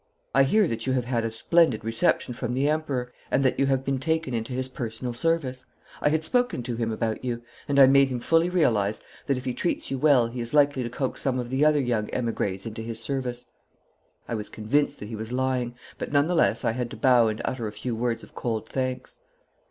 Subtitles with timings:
[0.33, 3.67] I hear that you have had a splendid reception from the Emperor, and that you
[3.67, 5.63] have been taken into his personal service.
[6.01, 9.45] I had spoken to him about you, and I made him fully realise that if
[9.45, 12.65] he treats you well he is likely to coax some of the other young emigres
[12.65, 13.45] into his service.'
[14.27, 17.27] I was convinced that he was lying, but none the less I had to bow
[17.27, 19.19] and utter a few words of cold thanks.